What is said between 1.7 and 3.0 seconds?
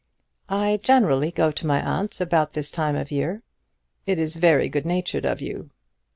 aunt about this time